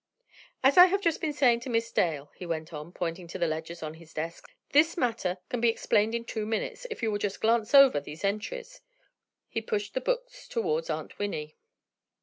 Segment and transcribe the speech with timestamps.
[0.63, 3.45] "As I have just been saying to Miss Dale," he went on, pointing to the
[3.45, 7.19] ledgers on his desks, "this matter can be explained in two minutes, if you will
[7.19, 8.81] just glance over these entries."
[9.47, 11.55] He pushed the books toward Aunt Winnie.